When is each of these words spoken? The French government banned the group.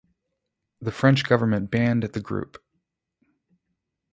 The 0.81 0.91
French 0.91 1.25
government 1.25 1.69
banned 1.69 2.01
the 2.01 2.19
group. 2.21 2.57